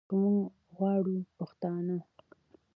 که 0.07 0.13
موږ 0.21 0.37
غواړو 0.75 1.15
پښتانه 1.37 1.97